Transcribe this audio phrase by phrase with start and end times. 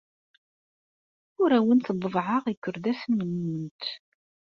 [1.41, 3.83] Ur awent-ḍebbɛeɣ igerdasen-nwent.